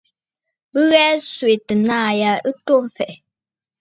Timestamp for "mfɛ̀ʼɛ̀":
2.85-3.17